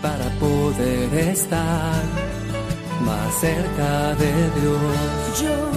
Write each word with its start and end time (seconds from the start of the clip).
para 0.00 0.30
poder 0.40 1.14
estar 1.14 2.02
más 3.04 3.34
cerca 3.38 4.14
de 4.14 4.32
Dios. 4.32 5.42
Yo, 5.42 5.72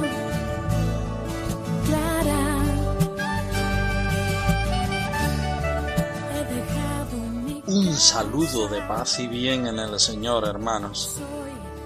Clara, 1.85 2.57
he 6.31 6.43
dejado 6.55 7.17
mi 7.43 7.61
Un 7.67 7.93
saludo 7.93 8.69
de 8.69 8.81
paz 8.83 9.19
y 9.19 9.27
bien 9.27 9.67
en 9.67 9.79
el 9.79 9.99
Señor, 9.99 10.47
hermanos. 10.47 11.17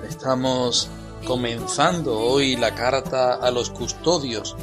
Estamos 0.08 0.90
comenzando 1.26 2.20
hoy 2.20 2.56
la 2.56 2.76
carta 2.76 3.34
a 3.34 3.50
los 3.50 3.72
custodios. 3.72 4.56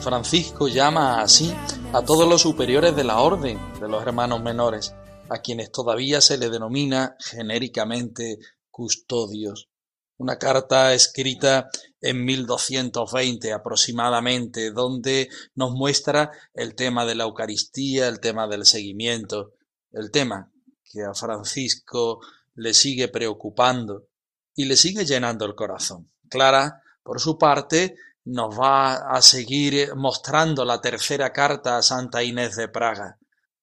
Francisco 0.00 0.68
llama 0.68 1.22
así 1.22 1.54
a 1.94 2.02
todos 2.02 2.26
los 2.26 2.40
superiores 2.40 2.96
de 2.96 3.04
la 3.04 3.20
orden 3.20 3.58
de 3.78 3.86
los 3.86 4.02
hermanos 4.02 4.42
menores, 4.42 4.94
a 5.28 5.42
quienes 5.42 5.70
todavía 5.70 6.22
se 6.22 6.38
le 6.38 6.48
denomina 6.48 7.16
genéricamente 7.18 8.38
custodios. 8.70 9.68
Una 10.16 10.38
carta 10.38 10.94
escrita 10.94 11.68
en 12.00 12.24
1220 12.24 13.52
aproximadamente, 13.52 14.70
donde 14.70 15.28
nos 15.54 15.72
muestra 15.72 16.30
el 16.54 16.74
tema 16.74 17.04
de 17.04 17.14
la 17.14 17.24
Eucaristía, 17.24 18.08
el 18.08 18.20
tema 18.20 18.48
del 18.48 18.64
seguimiento, 18.64 19.52
el 19.90 20.10
tema 20.10 20.50
que 20.82 21.02
a 21.02 21.12
Francisco 21.12 22.20
le 22.54 22.72
sigue 22.72 23.08
preocupando 23.08 24.06
y 24.54 24.64
le 24.64 24.76
sigue 24.76 25.04
llenando 25.04 25.44
el 25.44 25.54
corazón. 25.54 26.10
Clara, 26.30 26.82
por 27.02 27.20
su 27.20 27.36
parte, 27.36 27.96
nos 28.24 28.58
va 28.58 28.94
a 28.94 29.20
seguir 29.20 29.94
mostrando 29.96 30.64
la 30.64 30.80
tercera 30.80 31.32
carta 31.32 31.76
a 31.76 31.82
Santa 31.82 32.22
Inés 32.22 32.56
de 32.56 32.68
Praga, 32.68 33.18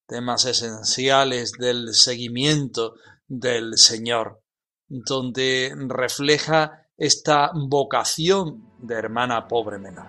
temas 0.05 0.45
esenciales 0.45 1.53
del 1.53 1.93
seguimiento 1.93 2.95
del 3.27 3.77
Señor, 3.77 4.41
donde 4.87 5.73
refleja 5.87 6.87
esta 6.97 7.51
vocación 7.53 8.73
de 8.79 8.95
hermana 8.95 9.47
pobre 9.47 9.77
menor. 9.77 10.07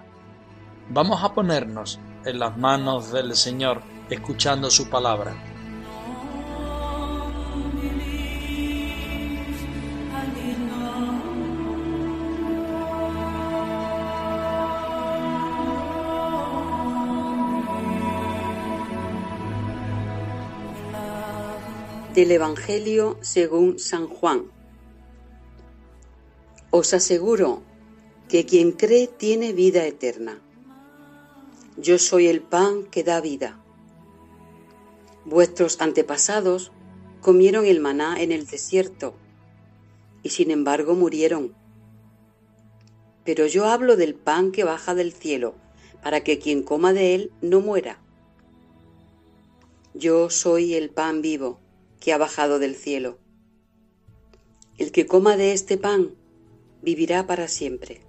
Vamos 0.89 1.23
a 1.23 1.33
ponernos 1.33 2.01
en 2.25 2.39
las 2.41 2.57
manos 2.57 3.13
del 3.13 3.37
Señor, 3.37 3.83
escuchando 4.11 4.71
su 4.71 4.91
palabra. 4.91 5.50
Del 22.15 22.33
Evangelio 22.33 23.19
según 23.21 23.79
San 23.79 24.09
Juan. 24.09 24.51
Os 26.71 26.93
aseguro 26.93 27.63
que 28.29 28.45
quien 28.45 28.73
cree 28.73 29.07
tiene 29.07 29.53
vida 29.53 29.87
eterna. 29.87 30.41
Yo 31.77 32.01
soy 32.01 32.27
el 32.27 32.43
pan 32.43 32.83
que 32.83 33.05
da 33.05 33.21
vida. 33.21 33.61
Vuestros 35.25 35.81
antepasados 35.81 36.73
comieron 37.21 37.65
el 37.65 37.79
maná 37.79 38.21
en 38.21 38.33
el 38.33 38.45
desierto 38.45 39.15
y 40.25 40.31
sin 40.31 40.51
embargo 40.51 40.97
murieron. 40.97 41.55
Pero 43.25 43.47
yo 43.47 43.67
hablo 43.67 43.95
del 43.95 44.17
pan 44.17 44.51
que 44.51 44.65
baja 44.65 44.97
del 44.97 45.13
cielo, 45.13 45.55
para 46.03 46.25
que 46.25 46.41
quien 46.41 46.65
coma 46.65 46.93
de 46.93 47.15
él 47.15 47.33
no 47.41 47.61
muera. 47.61 48.01
Yo 49.95 50.29
soy 50.29 50.75
el 50.75 50.91
pan 50.91 51.23
vivo 51.23 51.61
que 52.01 52.13
ha 52.13 52.19
bajado 52.19 52.59
del 52.59 52.75
cielo. 52.75 53.19
El 54.79 54.91
que 54.91 55.07
coma 55.07 55.37
de 55.37 55.53
este 55.53 55.77
pan 55.79 56.15
vivirá 56.83 57.27
para 57.27 57.47
siempre. 57.47 58.01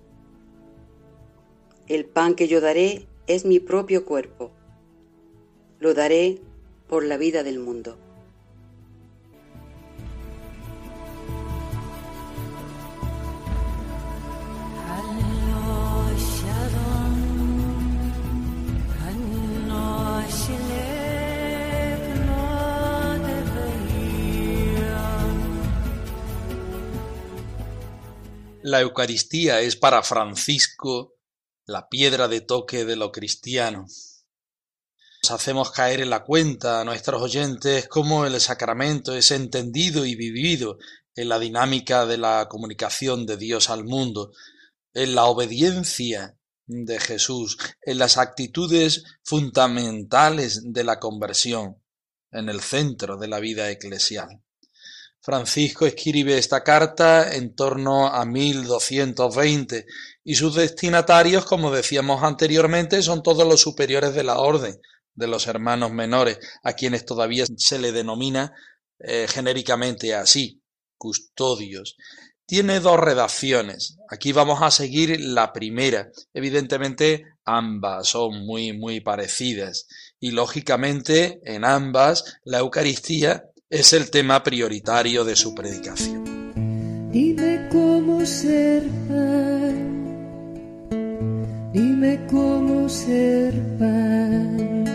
El 1.88 2.06
pan 2.06 2.36
que 2.36 2.48
yo 2.48 2.62
daré 2.62 3.06
es 3.28 3.46
mi 3.46 3.60
propio 3.60 4.06
cuerpo. 4.06 4.52
Lo 5.80 5.94
daré 5.94 6.40
por 6.88 7.04
la 7.04 7.18
vida 7.18 7.44
del 7.44 7.60
mundo. 7.60 7.98
La 28.72 28.80
Eucaristía 28.80 29.60
es 29.60 29.76
para 29.76 30.02
Francisco 30.02 31.18
la 31.66 31.90
piedra 31.90 32.30
de 32.30 32.40
toque 32.40 32.86
de 32.86 32.96
lo 32.96 33.12
cristiano. 33.12 33.86
Nos 35.24 35.32
hacemos 35.32 35.72
caer 35.72 36.00
en 36.00 36.10
la 36.10 36.24
cuenta 36.24 36.80
a 36.80 36.86
nuestros 36.86 37.22
oyentes 37.22 37.90
cómo 37.90 38.26
el 38.26 38.40
sacramento 38.40 39.14
es 39.14 39.32
entendido 39.32 40.06
y 40.06 40.16
vivido 40.16 40.78
en 41.16 41.28
la 41.28 41.38
dinámica 41.38 42.06
de 42.06 42.18
la 42.18 42.48
comunicación 42.48 43.26
de 43.26 43.36
Dios 43.36 43.70
al 43.70 43.84
mundo, 43.84 44.32
en 44.94 45.16
la 45.16 45.26
obediencia 45.26 46.38
de 46.66 46.98
Jesús, 46.98 47.58
en 47.82 47.98
las 47.98 48.18
actitudes 48.18 49.04
fundamentales 49.22 50.72
de 50.72 50.86
la 50.86 50.98
conversión, 50.98 51.84
en 52.32 52.48
el 52.48 52.62
centro 52.62 53.18
de 53.18 53.28
la 53.28 53.42
vida 53.42 53.70
eclesial. 53.70 54.42
Francisco 55.22 55.86
escribe 55.86 56.38
esta 56.38 56.64
carta 56.64 57.36
en 57.36 57.54
torno 57.54 58.08
a 58.08 58.26
1220 58.26 59.86
y 60.24 60.36
sus 60.36 60.56
destinatarios, 60.56 61.46
como 61.46 61.72
decíamos 61.72 62.24
anteriormente, 62.24 63.04
son 63.04 63.22
todos 63.22 63.48
los 63.48 63.62
superiores 63.62 64.16
de 64.16 64.24
la 64.24 64.40
orden 64.40 64.80
de 65.14 65.28
los 65.28 65.46
hermanos 65.46 65.92
menores, 65.92 66.40
a 66.64 66.74
quienes 66.74 67.06
todavía 67.06 67.46
se 67.56 67.78
le 67.78 67.92
denomina 67.92 68.54
eh, 68.98 69.28
genéricamente 69.30 70.16
así, 70.16 70.64
custodios. 70.98 71.98
Tiene 72.48 72.80
dos 72.80 73.00
redacciones. 73.00 73.98
Aquí 74.10 74.32
vamos 74.32 74.62
a 74.62 74.72
seguir 74.72 75.22
la 75.22 75.54
primera. 75.54 76.12
Evidentemente, 76.34 77.26
ambas 77.46 78.08
son 78.08 78.46
muy, 78.46 78.74
muy 78.74 79.00
parecidas. 79.00 79.88
Y 80.20 80.32
lógicamente, 80.32 81.40
en 81.46 81.64
ambas, 81.64 82.40
la 82.44 82.60
Eucaristía 82.60 83.51
es 83.72 83.94
el 83.94 84.12
tema 84.12 84.44
prioritario 84.44 85.24
de 85.24 85.38
su 85.38 85.56
predicación. 85.56 86.52
Dime 87.10 87.70
cómo 87.72 88.26
ser 88.26 88.84
pan, 89.08 90.10
dime 91.72 92.20
cómo 92.30 92.90
ser 92.90 93.54
pan, 93.80 94.86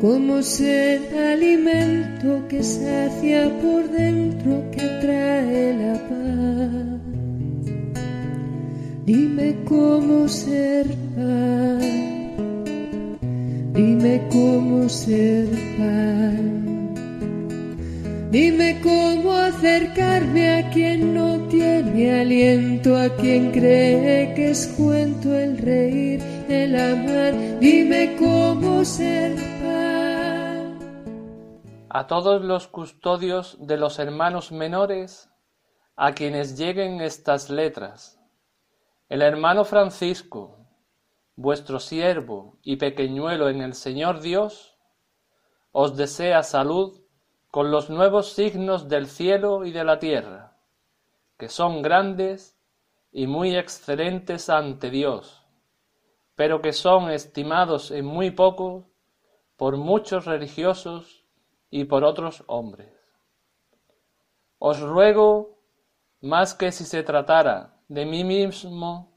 cómo 0.00 0.42
ser 0.42 1.00
alimento 1.18 2.48
que 2.48 2.62
sacia 2.62 3.52
por 3.60 3.86
dentro, 3.90 4.64
que 4.70 4.88
trae 5.02 5.74
la 5.76 6.08
paz. 6.08 7.00
Dime 9.04 9.56
cómo 9.66 10.26
ser 10.26 10.86
pan, 11.14 11.80
dime 13.74 14.22
cómo 14.30 14.88
ser 14.88 15.48
pan. 15.76 16.71
Dime 18.32 18.80
cómo 18.80 19.32
acercarme 19.32 20.58
a 20.58 20.70
quien 20.70 21.12
no 21.12 21.46
tiene 21.48 22.18
aliento, 22.18 22.96
a 22.96 23.14
quien 23.16 23.52
cree 23.52 24.32
que 24.32 24.52
es 24.52 24.68
cuento 24.68 25.34
el 25.34 25.58
reír, 25.58 26.22
el 26.48 26.74
amar. 26.74 27.60
Dime 27.60 28.16
cómo 28.18 28.86
ser 28.86 29.36
pan. 29.60 30.78
A 31.90 32.06
todos 32.06 32.40
los 32.42 32.68
custodios 32.68 33.58
de 33.60 33.76
los 33.76 33.98
hermanos 33.98 34.50
menores, 34.50 35.28
a 35.94 36.14
quienes 36.14 36.56
lleguen 36.56 37.02
estas 37.02 37.50
letras, 37.50 38.18
el 39.10 39.20
hermano 39.20 39.66
Francisco, 39.66 40.56
vuestro 41.36 41.78
siervo 41.78 42.56
y 42.62 42.76
pequeñuelo 42.76 43.50
en 43.50 43.60
el 43.60 43.74
Señor 43.74 44.22
Dios, 44.22 44.78
os 45.70 45.98
desea 45.98 46.42
salud 46.42 47.01
con 47.52 47.70
los 47.70 47.90
nuevos 47.90 48.32
signos 48.32 48.88
del 48.88 49.06
cielo 49.06 49.66
y 49.66 49.72
de 49.72 49.84
la 49.84 49.98
tierra, 49.98 50.56
que 51.36 51.50
son 51.50 51.82
grandes 51.82 52.58
y 53.12 53.26
muy 53.26 53.54
excelentes 53.54 54.48
ante 54.48 54.88
Dios, 54.88 55.46
pero 56.34 56.62
que 56.62 56.72
son 56.72 57.10
estimados 57.10 57.90
en 57.90 58.06
muy 58.06 58.30
poco 58.30 58.88
por 59.58 59.76
muchos 59.76 60.24
religiosos 60.24 61.26
y 61.68 61.84
por 61.84 62.04
otros 62.04 62.42
hombres. 62.46 62.94
Os 64.58 64.80
ruego, 64.80 65.58
más 66.22 66.54
que 66.54 66.72
si 66.72 66.84
se 66.84 67.02
tratara 67.02 67.82
de 67.86 68.06
mí 68.06 68.24
mismo, 68.24 69.12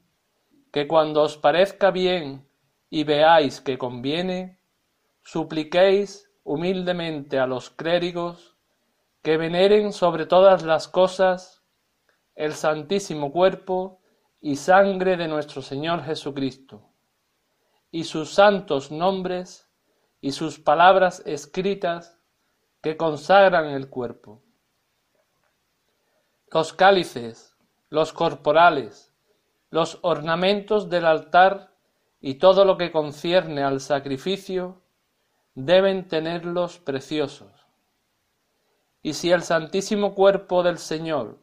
que 0.70 0.86
cuando 0.86 1.22
os 1.22 1.38
parezca 1.38 1.90
bien 1.90 2.46
y 2.90 3.04
veáis 3.04 3.62
que 3.62 3.78
conviene, 3.78 4.60
supliquéis 5.22 6.25
humildemente 6.46 7.40
a 7.40 7.46
los 7.48 7.70
clérigos 7.70 8.56
que 9.20 9.36
veneren 9.36 9.92
sobre 9.92 10.26
todas 10.26 10.62
las 10.62 10.86
cosas 10.86 11.64
el 12.36 12.54
santísimo 12.54 13.32
cuerpo 13.32 14.00
y 14.40 14.54
sangre 14.54 15.16
de 15.16 15.26
nuestro 15.26 15.60
Señor 15.60 16.04
Jesucristo, 16.04 16.88
y 17.90 18.04
sus 18.04 18.32
santos 18.32 18.92
nombres 18.92 19.68
y 20.20 20.30
sus 20.30 20.60
palabras 20.60 21.20
escritas 21.26 22.20
que 22.80 22.96
consagran 22.96 23.66
el 23.66 23.90
cuerpo. 23.90 24.44
Los 26.52 26.72
cálices, 26.72 27.56
los 27.90 28.12
corporales, 28.12 29.12
los 29.70 29.98
ornamentos 30.02 30.88
del 30.90 31.06
altar 31.06 31.74
y 32.20 32.34
todo 32.34 32.64
lo 32.64 32.76
que 32.76 32.92
concierne 32.92 33.64
al 33.64 33.80
sacrificio 33.80 34.85
deben 35.56 36.06
tenerlos 36.06 36.78
preciosos. 36.78 37.50
Y 39.02 39.14
si 39.14 39.32
el 39.32 39.42
santísimo 39.42 40.14
cuerpo 40.14 40.62
del 40.62 40.78
Señor 40.78 41.38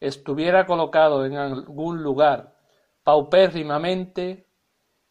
estuviera 0.00 0.66
colocado 0.66 1.24
en 1.24 1.36
algún 1.36 2.02
lugar 2.02 2.54
paupérrimamente, 3.02 4.46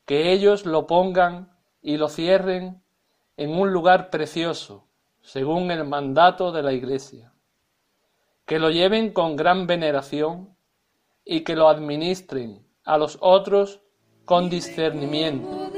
que 0.05 0.31
ellos 0.31 0.65
lo 0.65 0.85
pongan 0.85 1.51
y 1.81 1.97
lo 1.97 2.09
cierren 2.09 2.83
en 3.37 3.59
un 3.59 3.73
lugar 3.73 4.11
precioso, 4.11 4.87
según 5.21 5.71
el 5.71 5.83
mandato 5.83 6.51
de 6.51 6.61
la 6.61 6.73
Iglesia, 6.73 7.33
que 8.45 8.59
lo 8.59 8.69
lleven 8.69 9.11
con 9.11 9.35
gran 9.35 9.65
veneración 9.65 10.55
y 11.25 11.41
que 11.41 11.55
lo 11.55 11.69
administren 11.69 12.65
a 12.85 12.97
los 12.99 13.17
otros 13.19 13.81
con 14.25 14.49
discernimiento. 14.49 15.76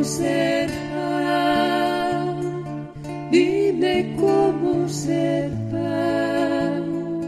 Cómo 0.00 0.08
ser 0.08 0.70
pan, 0.94 2.40
dime 3.30 4.16
cómo 4.18 4.88
ser 4.88 5.50
pan, 5.70 7.20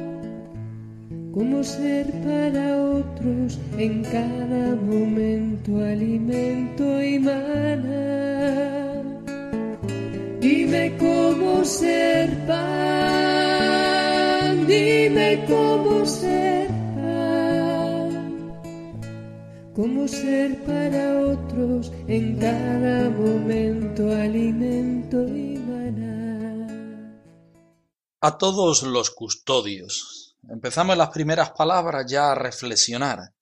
cómo 1.34 1.62
ser 1.62 2.06
para 2.24 2.78
otros 2.78 3.58
en 3.76 4.02
cada 4.04 4.74
momento 4.76 5.84
alimento 5.84 7.02
y 7.02 7.18
maná. 7.18 9.02
Dime 10.40 10.96
cómo 10.98 11.66
ser 11.66 12.30
pan, 12.46 13.46
dime 14.66 15.44
cómo 15.46 16.06
ser 16.06 16.71
cómo 19.74 20.06
ser 20.06 20.62
para 20.64 21.18
otros 21.18 21.90
en 22.06 22.38
cada 22.38 23.08
momento 23.08 24.12
alimento 24.12 25.26
y 25.26 25.56
maná. 25.56 27.08
A 28.20 28.36
todos 28.36 28.82
los 28.82 29.10
custodios. 29.10 30.36
Empezamos 30.48 30.96
las 30.96 31.08
primeras 31.10 31.52
palabras 31.52 32.04
ya 32.10 32.32
a 32.32 32.34
reflexionar. 32.34 33.32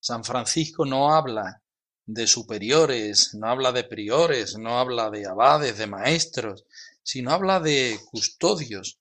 San 0.00 0.24
Francisco 0.24 0.84
no 0.84 1.12
habla 1.14 1.62
de 2.06 2.26
superiores, 2.26 3.34
no 3.34 3.48
habla 3.48 3.70
de 3.70 3.84
priores, 3.84 4.56
no 4.58 4.78
habla 4.78 5.10
de 5.10 5.26
abades, 5.26 5.78
de 5.78 5.86
maestros, 5.86 6.64
sino 7.02 7.30
habla 7.30 7.60
de 7.60 7.98
custodios, 8.10 8.98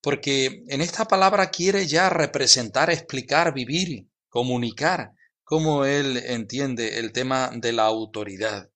porque 0.00 0.64
en 0.68 0.80
esta 0.80 1.06
palabra 1.06 1.50
quiere 1.50 1.86
ya 1.86 2.10
representar, 2.10 2.90
explicar, 2.90 3.54
vivir, 3.54 4.06
comunicar 4.28 5.12
cómo 5.50 5.84
él 5.84 6.16
entiende 6.16 7.00
el 7.00 7.10
tema 7.10 7.50
de 7.52 7.72
la 7.72 7.82
autoridad. 7.82 8.70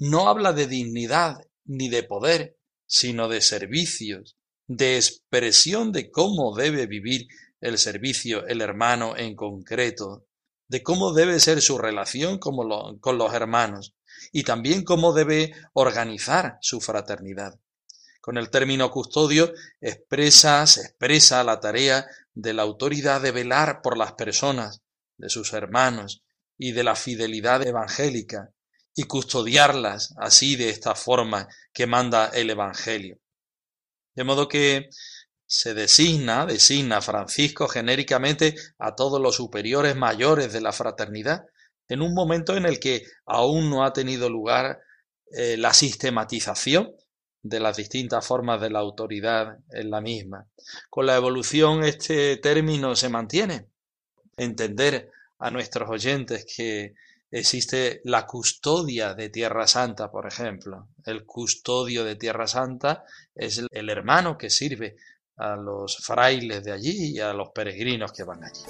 No 0.00 0.28
habla 0.28 0.52
de 0.52 0.66
dignidad 0.66 1.36
ni 1.64 1.88
de 1.88 2.02
poder, 2.02 2.58
sino 2.86 3.28
de 3.28 3.40
servicios, 3.40 4.36
de 4.66 4.96
expresión 4.96 5.92
de 5.92 6.10
cómo 6.10 6.56
debe 6.56 6.86
vivir 6.86 7.28
el 7.60 7.78
servicio 7.78 8.44
el 8.48 8.62
hermano 8.62 9.16
en 9.16 9.36
concreto, 9.36 10.26
de 10.66 10.82
cómo 10.82 11.12
debe 11.12 11.38
ser 11.38 11.62
su 11.62 11.78
relación 11.78 12.38
con, 12.38 12.98
con 12.98 13.16
los 13.16 13.32
hermanos 13.32 13.94
y 14.32 14.42
también 14.42 14.82
cómo 14.82 15.12
debe 15.12 15.52
organizar 15.72 16.58
su 16.62 16.80
fraternidad. 16.80 17.60
Con 18.20 18.38
el 18.38 18.50
término 18.50 18.90
custodio 18.90 19.52
expresa, 19.80 20.66
se 20.66 20.80
expresa 20.80 21.44
la 21.44 21.60
tarea 21.60 22.04
de 22.34 22.54
la 22.54 22.62
autoridad 22.62 23.20
de 23.20 23.30
velar 23.30 23.82
por 23.82 23.96
las 23.96 24.14
personas, 24.14 24.82
de 25.16 25.28
sus 25.28 25.52
hermanos 25.52 26.24
y 26.58 26.72
de 26.72 26.84
la 26.84 26.94
fidelidad 26.94 27.66
evangélica 27.66 28.52
y 28.94 29.04
custodiarlas 29.04 30.14
así 30.18 30.56
de 30.56 30.68
esta 30.68 30.94
forma 30.94 31.48
que 31.72 31.86
manda 31.86 32.26
el 32.28 32.50
Evangelio. 32.50 33.18
De 34.14 34.24
modo 34.24 34.48
que 34.48 34.90
se 35.46 35.74
designa, 35.74 36.46
designa 36.46 37.00
Francisco 37.00 37.68
genéricamente 37.68 38.54
a 38.78 38.94
todos 38.94 39.20
los 39.20 39.36
superiores 39.36 39.96
mayores 39.96 40.52
de 40.52 40.60
la 40.60 40.72
fraternidad, 40.72 41.44
en 41.88 42.02
un 42.02 42.14
momento 42.14 42.56
en 42.56 42.66
el 42.66 42.78
que 42.80 43.04
aún 43.26 43.70
no 43.70 43.84
ha 43.84 43.92
tenido 43.92 44.30
lugar 44.30 44.80
eh, 45.30 45.56
la 45.56 45.72
sistematización 45.74 46.94
de 47.42 47.60
las 47.60 47.76
distintas 47.76 48.26
formas 48.26 48.60
de 48.60 48.70
la 48.70 48.78
autoridad 48.78 49.58
en 49.70 49.90
la 49.90 50.00
misma. 50.00 50.46
Con 50.88 51.06
la 51.06 51.16
evolución 51.16 51.82
este 51.82 52.36
término 52.36 52.94
se 52.94 53.08
mantiene. 53.08 53.71
Entender 54.42 55.10
a 55.38 55.50
nuestros 55.50 55.88
oyentes 55.88 56.44
que 56.44 56.94
existe 57.30 58.00
la 58.04 58.26
custodia 58.26 59.14
de 59.14 59.30
Tierra 59.30 59.66
Santa, 59.66 60.10
por 60.10 60.26
ejemplo. 60.26 60.88
El 61.04 61.24
custodio 61.24 62.04
de 62.04 62.16
Tierra 62.16 62.46
Santa 62.46 63.04
es 63.34 63.62
el 63.70 63.88
hermano 63.88 64.36
que 64.36 64.50
sirve 64.50 64.96
a 65.36 65.56
los 65.56 65.96
frailes 65.96 66.62
de 66.62 66.72
allí 66.72 67.16
y 67.16 67.20
a 67.20 67.32
los 67.32 67.50
peregrinos 67.50 68.12
que 68.12 68.24
van 68.24 68.44
allí. 68.44 68.62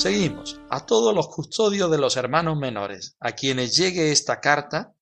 Seguimos. 0.00 0.58
A 0.70 0.86
todos 0.86 1.14
los 1.14 1.28
custodios 1.28 1.90
de 1.90 1.98
los 1.98 2.16
hermanos 2.16 2.56
menores, 2.56 3.16
a 3.20 3.32
quienes 3.32 3.76
llegue 3.76 4.12
esta 4.12 4.40
carta, 4.40 4.94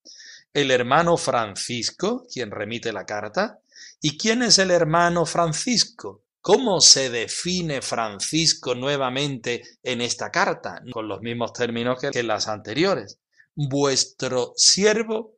el 0.53 0.73
hermano 0.73 1.17
Francisco, 1.17 2.27
quien 2.29 2.51
remite 2.51 2.93
la 2.93 3.07
carta, 3.07 3.61
¿y 4.01 4.19
quién 4.19 4.43
es 4.43 4.59
el 4.59 4.73
hermano 4.73 5.25
Francisco? 5.25 6.25
¿Cómo 6.41 6.81
se 6.81 7.11
define 7.11 7.81
Francisco 7.81 8.75
nuevamente 8.75 9.63
en 9.85 10.01
esta 10.01 10.33
carta? 10.33 10.83
Con 10.91 11.07
los 11.07 11.21
mismos 11.21 11.53
términos 11.53 12.01
que, 12.01 12.11
que 12.11 12.25
las 12.25 12.49
anteriores. 12.49 13.21
Vuestro 13.55 14.53
siervo 14.57 15.37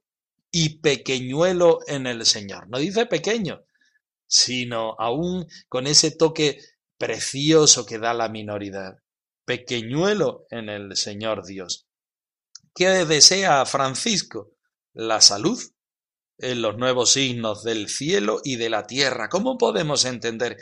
y 0.50 0.78
pequeñuelo 0.78 1.80
en 1.86 2.06
el 2.06 2.24
Señor. 2.24 2.66
No 2.70 2.78
dice 2.78 3.04
pequeño, 3.04 3.60
sino 4.26 4.96
aún 4.98 5.46
con 5.68 5.86
ese 5.86 6.12
toque 6.12 6.62
precioso 6.96 7.84
que 7.84 7.98
da 7.98 8.14
la 8.14 8.30
minoridad, 8.30 8.96
pequeñuelo 9.44 10.47
en 10.50 10.68
el 10.68 10.97
Señor 10.97 11.44
Dios. 11.47 11.87
¿Qué 12.75 12.88
desea 13.04 13.64
Francisco? 13.66 14.52
La 14.92 15.20
salud 15.20 15.61
en 16.38 16.62
los 16.62 16.76
nuevos 16.76 17.12
signos 17.12 17.62
del 17.64 17.88
cielo 17.88 18.40
y 18.44 18.56
de 18.56 18.70
la 18.70 18.87
tierra. 18.87 19.28
¿Cómo 19.28 19.59
podemos 19.59 20.04
entender 20.04 20.56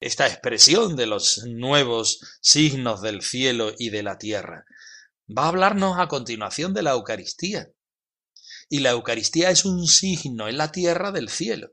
esta 0.00 0.26
expresión 0.26 0.96
de 0.96 1.06
los 1.06 1.44
nuevos 1.46 2.20
signos 2.40 3.02
del 3.02 3.22
cielo 3.22 3.72
y 3.78 3.90
de 3.90 4.02
la 4.02 4.18
tierra? 4.18 4.64
Va 5.28 5.44
a 5.44 5.48
hablarnos 5.48 5.98
a 5.98 6.08
continuación 6.08 6.74
de 6.74 6.82
la 6.82 6.92
Eucaristía. 6.92 7.70
Y 8.68 8.80
la 8.80 8.90
Eucaristía 8.90 9.50
es 9.50 9.64
un 9.64 9.86
signo 9.86 10.48
en 10.48 10.56
la 10.56 10.72
tierra 10.72 11.12
del 11.12 11.28
cielo 11.28 11.72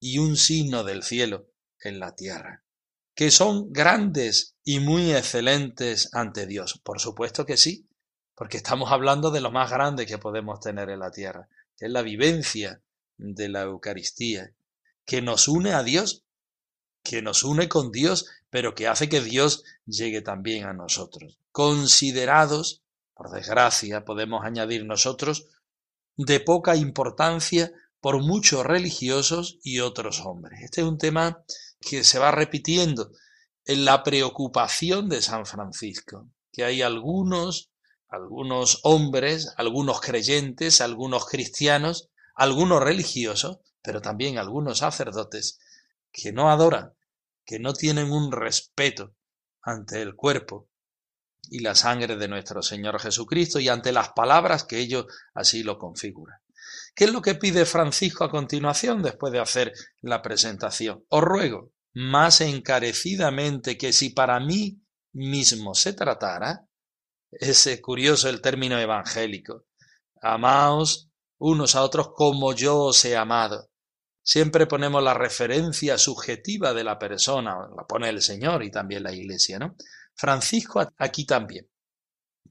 y 0.00 0.18
un 0.18 0.36
signo 0.36 0.82
del 0.82 1.02
cielo 1.02 1.48
en 1.80 2.00
la 2.00 2.14
tierra, 2.14 2.64
que 3.14 3.30
son 3.30 3.72
grandes 3.72 4.56
y 4.64 4.80
muy 4.80 5.12
excelentes 5.12 6.08
ante 6.14 6.46
Dios. 6.46 6.80
Por 6.82 7.00
supuesto 7.00 7.44
que 7.44 7.56
sí, 7.56 7.86
porque 8.34 8.56
estamos 8.56 8.90
hablando 8.90 9.30
de 9.30 9.40
lo 9.40 9.50
más 9.50 9.70
grande 9.70 10.06
que 10.06 10.18
podemos 10.18 10.60
tener 10.60 10.88
en 10.90 11.00
la 11.00 11.10
tierra, 11.10 11.48
que 11.76 11.86
es 11.86 11.92
la 11.92 12.02
vivencia 12.02 12.80
de 13.18 13.48
la 13.48 13.62
Eucaristía, 13.62 14.52
que 15.04 15.22
nos 15.22 15.48
une 15.48 15.72
a 15.72 15.82
Dios, 15.82 16.24
que 17.02 17.22
nos 17.22 17.44
une 17.44 17.68
con 17.68 17.90
Dios, 17.90 18.26
pero 18.50 18.74
que 18.74 18.88
hace 18.88 19.08
que 19.08 19.20
Dios 19.20 19.64
llegue 19.86 20.22
también 20.22 20.64
a 20.64 20.72
nosotros. 20.72 21.38
Considerados, 21.50 22.82
por 23.14 23.30
desgracia, 23.30 24.04
podemos 24.04 24.44
añadir 24.44 24.84
nosotros, 24.84 25.48
de 26.16 26.40
poca 26.40 26.76
importancia 26.76 27.72
por 28.00 28.20
muchos 28.22 28.64
religiosos 28.64 29.58
y 29.62 29.80
otros 29.80 30.20
hombres. 30.20 30.60
Este 30.62 30.80
es 30.80 30.86
un 30.86 30.98
tema 30.98 31.42
que 31.82 32.04
se 32.04 32.18
va 32.18 32.30
repitiendo 32.30 33.10
en 33.64 33.84
la 33.84 34.02
preocupación 34.02 35.08
de 35.08 35.20
San 35.20 35.46
Francisco, 35.46 36.30
que 36.50 36.64
hay 36.64 36.82
algunos, 36.82 37.70
algunos 38.08 38.80
hombres, 38.84 39.52
algunos 39.56 40.00
creyentes, 40.00 40.80
algunos 40.80 41.26
cristianos, 41.26 42.10
algunos 42.34 42.82
religiosos, 42.82 43.58
pero 43.82 44.00
también 44.00 44.38
algunos 44.38 44.78
sacerdotes, 44.78 45.58
que 46.10 46.32
no 46.32 46.50
adoran, 46.50 46.94
que 47.44 47.58
no 47.58 47.72
tienen 47.72 48.12
un 48.12 48.32
respeto 48.32 49.14
ante 49.62 50.02
el 50.02 50.14
cuerpo 50.14 50.68
y 51.50 51.60
la 51.60 51.74
sangre 51.74 52.16
de 52.16 52.28
nuestro 52.28 52.62
Señor 52.62 53.00
Jesucristo 53.00 53.58
y 53.58 53.68
ante 53.68 53.92
las 53.92 54.10
palabras 54.10 54.64
que 54.64 54.78
ellos 54.78 55.06
así 55.34 55.62
lo 55.62 55.78
configuran. 55.78 56.41
¿Qué 56.94 57.04
es 57.04 57.12
lo 57.12 57.22
que 57.22 57.34
pide 57.34 57.64
Francisco 57.64 58.24
a 58.24 58.30
continuación 58.30 59.02
después 59.02 59.32
de 59.32 59.40
hacer 59.40 59.72
la 60.02 60.20
presentación? 60.20 61.04
Os 61.08 61.22
ruego, 61.22 61.72
más 61.94 62.40
encarecidamente 62.40 63.78
que 63.78 63.92
si 63.92 64.10
para 64.10 64.40
mí 64.40 64.82
mismo 65.12 65.74
se 65.74 65.94
tratara, 65.94 66.66
ese 67.30 67.80
curioso 67.80 68.28
el 68.28 68.42
término 68.42 68.78
evangélico, 68.78 69.64
amaos 70.20 71.08
unos 71.38 71.74
a 71.74 71.82
otros 71.82 72.10
como 72.14 72.52
yo 72.52 72.78
os 72.78 73.04
he 73.04 73.16
amado. 73.16 73.70
Siempre 74.22 74.66
ponemos 74.66 75.02
la 75.02 75.14
referencia 75.14 75.98
subjetiva 75.98 76.72
de 76.74 76.84
la 76.84 76.98
persona, 76.98 77.56
la 77.74 77.84
pone 77.84 78.08
el 78.08 78.22
Señor 78.22 78.62
y 78.62 78.70
también 78.70 79.02
la 79.02 79.12
Iglesia, 79.12 79.58
¿no? 79.58 79.76
Francisco 80.14 80.86
aquí 80.98 81.24
también 81.24 81.68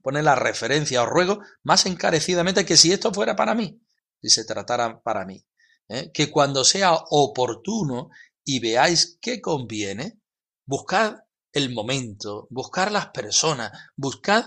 pone 0.02 0.22
la 0.22 0.34
referencia, 0.34 1.02
os 1.02 1.08
ruego, 1.08 1.40
más 1.62 1.86
encarecidamente 1.86 2.66
que 2.66 2.76
si 2.76 2.92
esto 2.92 3.12
fuera 3.14 3.36
para 3.36 3.54
mí, 3.54 3.80
si 4.22 4.30
se 4.30 4.44
tratara 4.44 5.02
para 5.02 5.26
mí, 5.26 5.44
¿eh? 5.88 6.10
que 6.12 6.30
cuando 6.30 6.64
sea 6.64 6.94
oportuno 6.94 8.10
y 8.44 8.60
veáis 8.60 9.18
qué 9.20 9.40
conviene, 9.40 10.20
buscad 10.64 11.16
el 11.52 11.70
momento, 11.70 12.46
buscar 12.50 12.90
las 12.90 13.08
personas, 13.08 13.72
buscad 13.96 14.46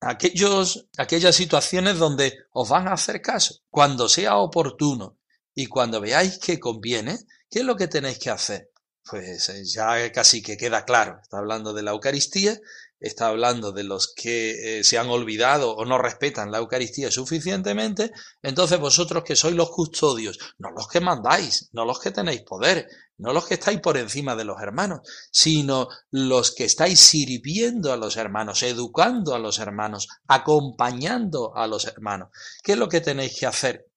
aquellos, 0.00 0.86
aquellas 0.98 1.34
situaciones 1.34 1.98
donde 1.98 2.36
os 2.50 2.68
van 2.68 2.88
a 2.88 2.94
hacer 2.94 3.22
caso. 3.22 3.60
Cuando 3.70 4.08
sea 4.08 4.36
oportuno 4.36 5.18
y 5.54 5.66
cuando 5.66 6.00
veáis 6.00 6.38
que 6.38 6.58
conviene, 6.58 7.18
¿qué 7.48 7.60
es 7.60 7.64
lo 7.64 7.76
que 7.76 7.88
tenéis 7.88 8.18
que 8.18 8.30
hacer? 8.30 8.70
Pues 9.08 9.48
eh, 9.48 9.64
ya 9.64 10.12
casi 10.12 10.42
que 10.42 10.56
queda 10.56 10.84
claro. 10.84 11.20
Está 11.22 11.38
hablando 11.38 11.72
de 11.72 11.82
la 11.82 11.92
Eucaristía, 11.92 12.58
está 13.02 13.26
hablando 13.26 13.72
de 13.72 13.82
los 13.82 14.14
que 14.14 14.78
eh, 14.78 14.84
se 14.84 14.96
han 14.96 15.10
olvidado 15.10 15.74
o 15.74 15.84
no 15.84 15.98
respetan 15.98 16.50
la 16.50 16.58
Eucaristía 16.58 17.10
suficientemente. 17.10 18.12
Entonces 18.42 18.78
vosotros 18.78 19.24
que 19.24 19.36
sois 19.36 19.54
los 19.54 19.70
custodios, 19.70 20.38
no 20.58 20.70
los 20.70 20.88
que 20.88 21.00
mandáis, 21.00 21.68
no 21.72 21.84
los 21.84 21.98
que 21.98 22.12
tenéis 22.12 22.42
poder, 22.42 22.86
no 23.18 23.32
los 23.32 23.46
que 23.46 23.54
estáis 23.54 23.80
por 23.80 23.96
encima 23.96 24.36
de 24.36 24.44
los 24.44 24.60
hermanos, 24.62 25.00
sino 25.30 25.88
los 26.10 26.54
que 26.54 26.64
estáis 26.64 27.00
sirviendo 27.00 27.92
a 27.92 27.96
los 27.96 28.16
hermanos, 28.16 28.62
educando 28.62 29.34
a 29.34 29.38
los 29.38 29.58
hermanos, 29.58 30.08
acompañando 30.28 31.56
a 31.56 31.66
los 31.66 31.84
hermanos. 31.86 32.30
¿Qué 32.62 32.72
es 32.72 32.78
lo 32.78 32.88
que 32.88 33.00
tenéis 33.00 33.38
que 33.38 33.46
hacer? 33.46 33.88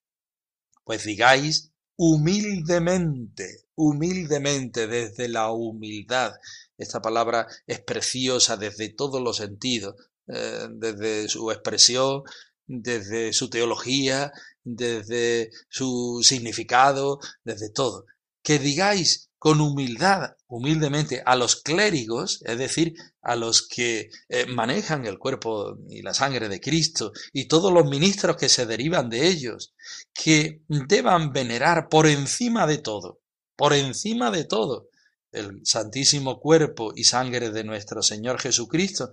Pues 0.84 1.04
digáis 1.04 1.72
humildemente, 1.98 3.68
humildemente, 3.76 4.88
desde 4.88 5.28
la 5.30 5.52
humildad. 5.52 6.34
Esta 6.77 7.01
palabra 7.01 7.48
es 7.67 7.79
preciosa 7.82 8.58
desde 8.58 8.89
todos 8.89 9.22
los 9.22 9.38
sentidos, 9.38 9.96
eh, 10.27 10.67
desde 10.72 11.29
su 11.29 11.51
expresión, 11.51 12.24
desde 12.67 13.34
su 13.34 13.50
teología, 13.50 14.32
desde 14.63 15.51
su 15.70 16.22
significado, 16.24 17.20
desde 17.44 17.70
todo. 17.70 18.05
Que 18.41 18.60
digáis 18.60 19.29
con 19.38 19.62
humildad, 19.62 20.32
humildemente, 20.48 21.22
a 21.24 21.36
los 21.36 21.58
clérigos, 21.58 22.41
es 22.46 22.58
decir, 22.58 22.96
a 23.22 23.36
los 23.36 23.67
que 23.67 24.10
eh, 24.27 24.48
manejan 24.48 25.05
el 25.05 25.20
cuerpo 25.20 25.77
y 25.88 26.01
la 26.01 26.15
sangre 26.15 26.50
de 26.50 26.60
Cristo 26.60 27.12
y 27.32 27.48
todos 27.48 27.72
los 27.72 27.86
ministros 27.86 28.38
que 28.38 28.50
se 28.50 28.65
derivan 28.65 29.10
de 29.10 29.27
ellos, 29.27 29.75
que 30.13 30.62
deban 30.67 31.32
venerar 31.32 31.89
por 31.89 32.08
encima 32.08 32.65
de 32.65 32.79
todo, 32.79 33.20
por 33.55 33.74
encima 33.74 34.32
de 34.32 34.46
todo, 34.46 34.89
el 35.36 35.65
santísimo 35.65 36.39
cuerpo 36.39 36.94
y 36.96 37.04
sangre 37.04 37.51
de 37.51 37.63
nuestro 37.63 38.01
Señor 38.01 38.39
Jesucristo 38.39 39.12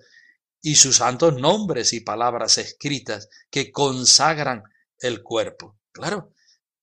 y 0.62 0.76
sus 0.76 0.97
santos 0.97 1.35
nombres 1.35 1.93
y 1.93 2.00
palabras 2.00 2.59
escritas 2.59 3.29
que 3.50 3.73
consagran 3.73 4.62
el 4.99 5.23
cuerpo. 5.23 5.79
Claro, 5.91 6.33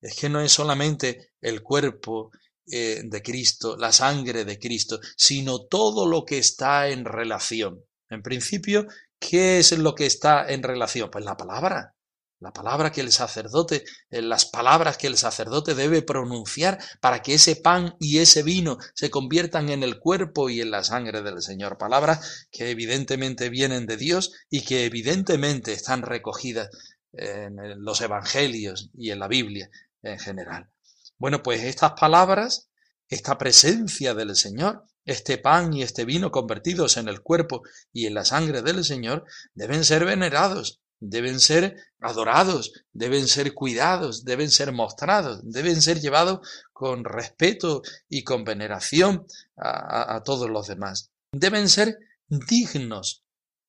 es 0.02 0.16
que 0.16 0.30
no 0.30 0.42
es 0.42 0.52
solamente 0.52 1.32
el 1.42 1.64
cuerpo 1.64 2.32
eh, 2.72 3.02
de 3.04 3.24
Cristo, 3.24 3.78
la 3.78 3.92
sangre 3.92 4.46
de 4.46 4.60
Cristo, 4.60 5.00
sino 5.16 5.66
todo 5.66 6.06
lo 6.06 6.26
que 6.26 6.38
está 6.38 6.90
en 6.90 7.06
relación. 7.06 7.84
En 8.10 8.22
principio, 8.22 8.88
¿qué 9.18 9.60
es 9.60 9.78
lo 9.78 9.96
que 9.96 10.06
está 10.06 10.50
en 10.50 10.62
relación? 10.62 11.10
Pues 11.10 11.24
la 11.24 11.38
palabra. 11.38 11.96
La 12.42 12.54
palabra 12.54 12.92
que 12.92 13.02
el 13.02 13.12
sacerdote, 13.12 13.84
eh, 14.10 14.22
las 14.22 14.46
palabras 14.46 14.98
que 14.98 15.08
el 15.08 15.18
sacerdote 15.18 15.76
debe 15.76 16.02
pronunciar 16.02 16.80
para 17.02 17.22
que 17.22 17.34
ese 17.34 17.58
pan 17.58 17.96
y 18.00 18.20
ese 18.20 18.44
vino 18.44 18.78
se 18.94 19.10
conviertan 19.10 19.70
en 19.70 19.84
el 19.84 20.00
cuerpo 20.00 20.50
y 20.50 20.62
en 20.62 20.72
la 20.72 20.84
sangre 20.86 21.22
del 21.22 21.42
Señor. 21.42 21.78
Palabras 21.78 22.48
que 22.50 22.70
evidentemente 22.70 23.50
vienen 23.50 23.86
de 23.88 23.98
Dios 23.98 24.32
y 24.50 24.62
que 24.62 24.86
evidentemente 24.86 25.74
están 25.74 26.02
recogidas 26.02 26.70
en 27.12 27.84
los 27.84 28.00
evangelios 28.02 28.90
y 28.94 29.12
en 29.12 29.20
la 29.20 29.28
Biblia 29.28 29.70
en 30.02 30.20
general. 30.20 30.70
Bueno, 31.18 31.44
pues 31.44 31.64
estas 31.64 31.94
palabras, 32.00 32.70
esta 33.10 33.38
presencia 33.38 34.14
del 34.14 34.38
Señor, 34.38 34.86
este 35.04 35.38
pan 35.38 35.74
y 35.74 35.84
este 35.84 36.06
vino 36.06 36.32
convertidos 36.32 36.96
en 36.96 37.10
el 37.10 37.22
cuerpo 37.22 37.64
y 37.92 38.06
en 38.06 38.14
la 38.14 38.24
sangre 38.24 38.62
del 38.62 38.86
Señor, 38.86 39.26
deben 39.54 39.84
ser 39.84 40.06
venerados, 40.06 40.82
deben 41.00 41.40
ser 41.40 41.76
adorados, 42.00 42.74
deben 42.94 43.28
ser 43.28 43.54
cuidados, 43.54 44.26
deben 44.26 44.52
ser 44.52 44.72
mostrados, 44.72 45.42
deben 45.44 45.82
ser 45.82 46.00
llevados 46.00 46.48
con 46.74 47.04
respeto 47.04 47.82
y 48.10 48.24
con 48.24 48.44
veneración 48.44 49.26
a, 49.58 50.22
todos 50.24 50.50
los 50.50 50.68
demás. 50.68 51.12
Deben 51.32 51.70
ser 51.70 51.98
dignos 52.28 53.24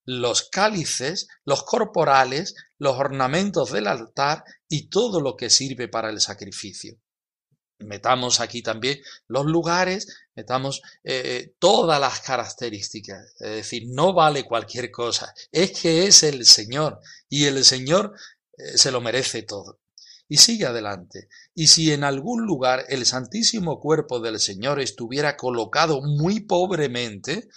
los 0.05 0.49
cálices, 0.49 1.29
los 1.45 1.63
corporales, 1.63 2.55
los 2.79 2.97
ornamentos 2.97 3.71
del 3.71 3.87
altar 3.87 4.45
y 4.69 4.89
todo 4.89 5.21
lo 5.21 5.37
que 5.37 5.51
sirve 5.51 5.89
para 5.89 6.11
el 6.11 6.21
sacrificio 6.21 6.99
metamos 7.81 8.41
aquí 8.41 8.63
también 8.63 9.01
los 9.27 9.47
lugares, 9.47 10.09
metamos 10.35 10.83
eh, 11.05 11.23
eh, 11.25 11.55
todas 11.59 12.01
las 12.01 12.21
características. 12.21 13.35
Es 13.39 13.51
decir, 13.51 13.85
no 13.89 14.13
vale 14.13 14.45
cualquier 14.45 14.91
cosa. 14.91 15.35
Es 15.51 15.79
que 15.79 16.07
es 16.07 16.23
el 16.23 16.47
Señor 16.47 17.01
y 17.29 17.47
el 17.47 17.65
Señor 17.65 18.15
eh, 18.57 18.79
se 18.79 18.91
lo 18.91 19.01
merece 19.01 19.43
todo. 19.43 19.81
Y 20.29 20.37
sigue 20.37 20.67
adelante. 20.67 21.29
Y 21.55 21.67
si 21.67 21.93
en 21.93 22.05
algún 22.05 22.47
lugar 22.47 22.85
el 22.89 23.05
santísimo 23.05 23.81
cuerpo 23.81 24.21
del 24.21 24.39
Señor 24.39 24.79
estuviera 24.81 25.37
colocado 25.37 26.03
muy 26.03 26.41
pobremente, 26.41 27.49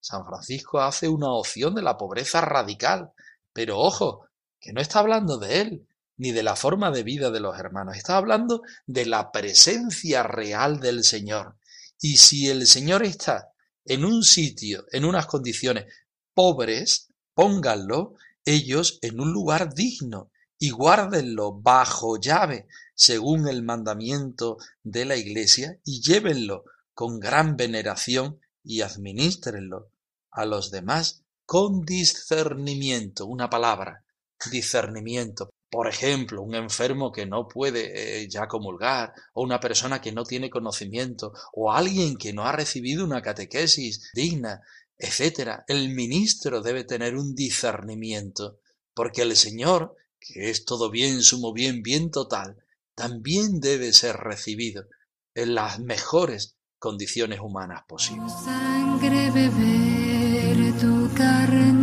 San 0.00 0.26
Francisco 0.26 0.80
hace 0.80 1.08
una 1.08 1.32
opción 1.32 1.74
de 1.74 1.82
la 1.82 1.96
pobreza 1.96 2.42
radical. 2.42 3.12
Pero 3.54 3.78
ojo, 3.78 4.26
que 4.60 4.72
no 4.72 4.80
está 4.80 4.98
hablando 4.98 5.38
de 5.38 5.60
él, 5.60 5.88
ni 6.18 6.32
de 6.32 6.42
la 6.42 6.56
forma 6.56 6.90
de 6.90 7.02
vida 7.02 7.30
de 7.30 7.40
los 7.40 7.58
hermanos. 7.58 7.96
Está 7.96 8.16
hablando 8.16 8.62
de 8.86 9.06
la 9.06 9.32
presencia 9.32 10.22
real 10.22 10.80
del 10.80 11.04
Señor. 11.04 11.56
Y 12.00 12.18
si 12.18 12.48
el 12.48 12.66
Señor 12.66 13.02
está 13.04 13.52
en 13.84 14.04
un 14.04 14.22
sitio, 14.22 14.84
en 14.92 15.04
unas 15.04 15.26
condiciones 15.26 15.86
pobres, 16.34 17.08
pónganlo 17.34 18.14
ellos 18.44 18.98
en 19.02 19.20
un 19.20 19.32
lugar 19.32 19.74
digno 19.74 20.30
y 20.58 20.70
guárdenlo 20.70 21.52
bajo 21.52 22.18
llave, 22.20 22.66
según 22.94 23.48
el 23.48 23.62
mandamiento 23.62 24.58
de 24.82 25.04
la 25.04 25.16
Iglesia, 25.16 25.78
y 25.84 26.02
llévenlo 26.02 26.64
con 26.94 27.20
gran 27.20 27.56
veneración 27.56 28.40
y 28.64 28.80
administrenlo 28.80 29.92
a 30.32 30.44
los 30.44 30.70
demás 30.70 31.22
con 31.46 31.84
discernimiento. 31.84 33.26
Una 33.26 33.48
palabra, 33.48 34.04
discernimiento. 34.50 35.50
Por 35.70 35.86
ejemplo, 35.86 36.42
un 36.42 36.54
enfermo 36.54 37.12
que 37.12 37.26
no 37.26 37.46
puede 37.46 38.22
eh, 38.22 38.28
ya 38.28 38.48
comulgar, 38.48 39.12
o 39.34 39.42
una 39.42 39.60
persona 39.60 40.00
que 40.00 40.12
no 40.12 40.24
tiene 40.24 40.48
conocimiento, 40.48 41.32
o 41.52 41.72
alguien 41.72 42.16
que 42.16 42.32
no 42.32 42.44
ha 42.44 42.52
recibido 42.52 43.04
una 43.04 43.20
catequesis 43.20 44.10
digna, 44.14 44.62
etc. 44.96 45.60
El 45.68 45.90
ministro 45.90 46.62
debe 46.62 46.84
tener 46.84 47.16
un 47.16 47.34
discernimiento, 47.34 48.60
porque 48.94 49.22
el 49.22 49.36
Señor, 49.36 49.94
que 50.18 50.50
es 50.50 50.64
todo 50.64 50.90
bien, 50.90 51.22
sumo 51.22 51.52
bien, 51.52 51.82
bien 51.82 52.10
total, 52.10 52.56
también 52.94 53.60
debe 53.60 53.92
ser 53.92 54.16
recibido 54.16 54.86
en 55.34 55.54
las 55.54 55.78
mejores 55.78 56.56
condiciones 56.78 57.40
humanas 57.40 57.82
posibles. 57.86 58.32
Sangre 58.44 59.30
beber, 59.30 60.78
tu 60.80 61.14
carne 61.14 61.77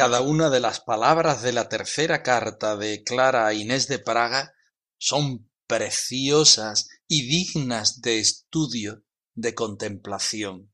Cada 0.00 0.22
una 0.22 0.48
de 0.48 0.60
las 0.60 0.80
palabras 0.80 1.42
de 1.42 1.52
la 1.52 1.68
tercera 1.68 2.22
carta 2.22 2.74
de 2.74 3.04
Clara 3.04 3.46
a 3.46 3.52
Inés 3.52 3.86
de 3.86 3.98
Praga 3.98 4.54
son 4.96 5.50
preciosas 5.66 6.88
y 7.06 7.28
dignas 7.28 8.00
de 8.00 8.18
estudio, 8.18 9.04
de 9.34 9.54
contemplación. 9.54 10.72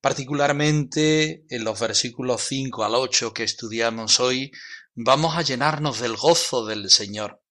Particularmente 0.00 1.44
en 1.54 1.62
los 1.62 1.78
versículos 1.78 2.40
5 2.48 2.84
al 2.84 2.94
8 2.94 3.34
que 3.34 3.42
estudiamos 3.42 4.18
hoy, 4.18 4.50
vamos 4.94 5.36
a 5.36 5.42
llenarnos 5.42 6.00
del 6.00 6.16
gozo 6.16 6.64
del 6.64 6.88
Señor, 6.88 7.44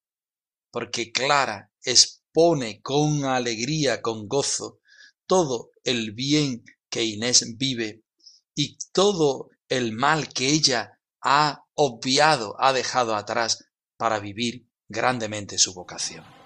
porque 0.71 1.11
Clara 1.11 1.71
expone 1.83 2.81
con 2.81 3.25
alegría, 3.25 4.01
con 4.01 4.27
gozo, 4.27 4.79
todo 5.27 5.69
el 5.83 6.13
bien 6.13 6.63
que 6.89 7.03
Inés 7.03 7.55
vive 7.55 8.01
y 8.55 8.79
todo 8.91 9.51
el 9.69 9.91
mal 9.91 10.33
que 10.33 10.47
ella 10.47 10.99
ha 11.23 11.65
obviado, 11.73 12.55
ha 12.59 12.73
dejado 12.73 13.15
atrás 13.15 13.65
para 13.97 14.19
vivir 14.19 14.67
grandemente 14.87 15.57
su 15.57 15.73
vocación. 15.73 16.42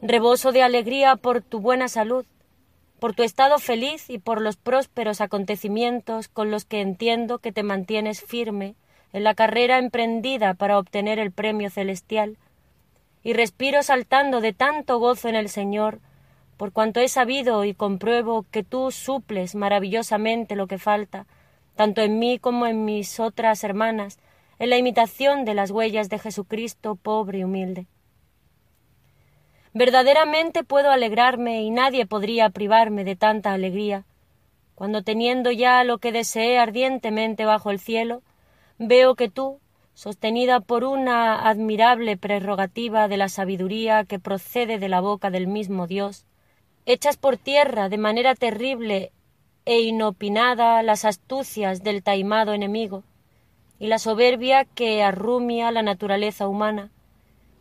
Reboso 0.00 0.52
de 0.52 0.62
alegría 0.62 1.16
por 1.16 1.40
tu 1.42 1.58
buena 1.58 1.88
salud, 1.88 2.24
por 3.00 3.14
tu 3.14 3.24
estado 3.24 3.58
feliz 3.58 4.08
y 4.10 4.18
por 4.18 4.40
los 4.40 4.56
prósperos 4.56 5.20
acontecimientos 5.20 6.28
con 6.28 6.52
los 6.52 6.64
que 6.64 6.80
entiendo 6.80 7.40
que 7.40 7.50
te 7.50 7.64
mantienes 7.64 8.22
firme 8.22 8.76
en 9.12 9.24
la 9.24 9.34
carrera 9.34 9.76
emprendida 9.76 10.54
para 10.54 10.78
obtener 10.78 11.18
el 11.18 11.32
premio 11.32 11.68
celestial, 11.68 12.36
y 13.24 13.32
respiro 13.32 13.82
saltando 13.82 14.40
de 14.40 14.52
tanto 14.52 15.00
gozo 15.00 15.28
en 15.28 15.34
el 15.34 15.48
Señor, 15.48 15.98
por 16.56 16.70
cuanto 16.70 17.00
he 17.00 17.08
sabido 17.08 17.64
y 17.64 17.74
compruebo 17.74 18.46
que 18.52 18.62
tú 18.62 18.92
suples 18.92 19.56
maravillosamente 19.56 20.54
lo 20.54 20.68
que 20.68 20.78
falta, 20.78 21.26
tanto 21.74 22.02
en 22.02 22.20
mí 22.20 22.38
como 22.38 22.68
en 22.68 22.84
mis 22.84 23.18
otras 23.18 23.64
hermanas, 23.64 24.20
en 24.60 24.70
la 24.70 24.76
imitación 24.76 25.44
de 25.44 25.54
las 25.54 25.72
huellas 25.72 26.08
de 26.08 26.20
Jesucristo 26.20 26.94
pobre 26.94 27.38
y 27.38 27.44
humilde. 27.44 27.88
Verdaderamente 29.74 30.64
puedo 30.64 30.90
alegrarme 30.90 31.62
y 31.62 31.70
nadie 31.70 32.06
podría 32.06 32.50
privarme 32.50 33.04
de 33.04 33.16
tanta 33.16 33.52
alegría, 33.52 34.04
cuando 34.74 35.02
teniendo 35.02 35.50
ya 35.50 35.84
lo 35.84 35.98
que 35.98 36.12
deseé 36.12 36.58
ardientemente 36.58 37.44
bajo 37.44 37.70
el 37.70 37.78
cielo, 37.78 38.22
veo 38.78 39.14
que 39.14 39.28
tú, 39.28 39.60
sostenida 39.94 40.60
por 40.60 40.84
una 40.84 41.48
admirable 41.48 42.16
prerrogativa 42.16 43.08
de 43.08 43.16
la 43.16 43.28
sabiduría 43.28 44.04
que 44.04 44.18
procede 44.18 44.78
de 44.78 44.88
la 44.88 45.00
boca 45.00 45.30
del 45.30 45.48
mismo 45.48 45.86
Dios, 45.86 46.24
echas 46.86 47.16
por 47.16 47.36
tierra 47.36 47.88
de 47.88 47.98
manera 47.98 48.34
terrible 48.34 49.12
e 49.64 49.80
inopinada 49.80 50.82
las 50.82 51.04
astucias 51.04 51.82
del 51.82 52.02
taimado 52.02 52.54
enemigo 52.54 53.02
y 53.78 53.88
la 53.88 53.98
soberbia 53.98 54.64
que 54.64 55.02
arrumia 55.02 55.70
la 55.72 55.82
naturaleza 55.82 56.48
humana, 56.48 56.90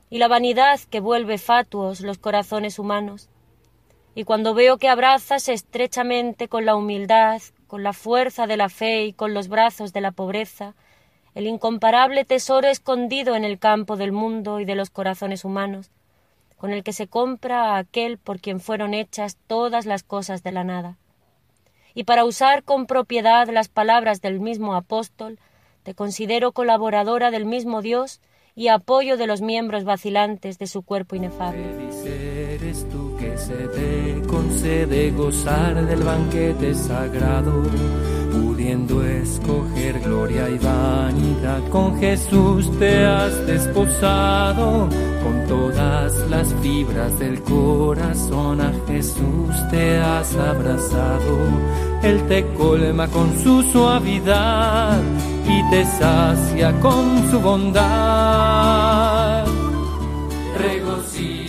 y 0.10 0.20
la 0.20 0.28
vanidad 0.28 0.80
que 0.90 1.00
vuelve 1.00 1.38
fatuos 1.38 2.02
los 2.02 2.18
corazones 2.18 2.80
humanos. 2.80 3.30
Y 4.16 4.24
cuando 4.24 4.54
veo 4.54 4.78
que 4.78 4.90
abrazas 4.90 5.50
estrechamente 5.50 6.48
con 6.48 6.66
la 6.66 6.76
humildad, 6.76 7.42
con 7.68 7.84
la 7.84 7.94
fuerza 7.94 8.48
de 8.48 8.58
la 8.58 8.70
fe 8.70 9.06
y 9.06 9.14
con 9.14 9.34
los 9.34 9.48
brazos 9.48 9.94
de 9.94 10.02
la 10.02 10.12
pobreza, 10.12 10.74
el 11.36 11.46
incomparable 11.46 12.26
tesoro 12.26 12.68
escondido 12.68 13.36
en 13.36 13.44
el 13.44 13.60
campo 13.60 13.96
del 13.96 14.12
mundo 14.12 14.60
y 14.60 14.66
de 14.66 14.76
los 14.76 14.90
corazones 14.90 15.46
humanos, 15.46 15.92
con 16.58 16.72
el 16.72 16.84
que 16.84 16.94
se 16.94 17.08
compra 17.08 17.76
a 17.76 17.78
aquel 17.78 18.18
por 18.18 18.40
quien 18.40 18.60
fueron 18.60 18.96
hechas 18.96 19.38
todas 19.46 19.86
las 19.86 20.02
cosas 20.02 20.42
de 20.42 20.52
la 20.52 20.64
nada. 20.64 20.98
Y 21.94 22.06
para 22.06 22.26
usar 22.26 22.64
con 22.64 22.88
propiedad 22.88 23.48
las 23.50 23.70
palabras 23.70 24.22
del 24.22 24.40
mismo 24.40 24.74
apóstol, 24.74 25.40
te 25.84 25.94
considero 25.94 26.54
colaboradora 26.54 27.30
del 27.30 27.46
mismo 27.46 27.82
Dios 27.82 28.20
y 28.58 28.70
apoyo 28.70 29.18
de 29.18 29.28
los 29.28 29.42
miembros 29.42 29.84
vacilantes 29.84 30.58
de 30.58 30.66
su 30.66 30.82
cuerpo 30.82 31.16
inefable. 31.16 31.64
Eres 32.04 32.90
tú 32.90 33.16
que 33.20 33.38
se 33.38 33.54
te 33.54 34.28
concede 34.28 35.12
gozar 35.12 35.86
del 35.86 36.02
banquete 36.02 36.74
sagrado, 36.74 37.62
pudiendo 38.32 39.06
escoger 39.06 40.00
gloria 40.00 40.50
y 40.50 40.58
vanidad. 40.58 41.70
Con 41.70 42.00
Jesús 42.00 42.68
te 42.80 43.06
has 43.06 43.46
desposado, 43.46 44.90
con 45.24 45.48
todas 45.48 46.28
las 46.28 46.52
fibras 46.56 47.20
del 47.20 47.40
corazón 47.44 48.60
a 48.60 48.74
Jesús 48.88 49.54
te 49.70 49.98
has 49.98 50.36
abrazado. 50.36 51.38
Él 52.02 52.28
te 52.28 52.44
colma 52.56 53.08
con 53.08 53.38
su 53.38 53.62
suavidad 53.62 55.00